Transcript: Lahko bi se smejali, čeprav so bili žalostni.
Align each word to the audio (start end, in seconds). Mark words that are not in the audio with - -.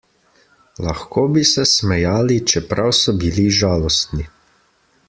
Lahko 0.85 1.25
bi 1.35 1.43
se 1.49 1.65
smejali, 1.73 2.39
čeprav 2.53 2.91
so 3.03 3.17
bili 3.21 3.47
žalostni. 3.61 4.29